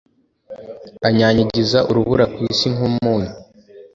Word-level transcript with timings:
Anyanyagiza 1.07 1.79
urubura 1.89 2.25
ku 2.33 2.37
isi 2.51 2.67
nk’umunyu, 2.73 3.31